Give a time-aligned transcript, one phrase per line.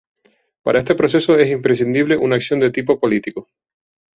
[0.63, 3.51] Para este proceso es imprescindible una acción de tipo político.